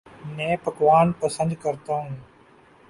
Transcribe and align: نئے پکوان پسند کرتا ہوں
نئے 0.35 0.51
پکوان 0.63 1.07
پسند 1.19 1.51
کرتا 1.63 1.93
ہوں 1.93 2.15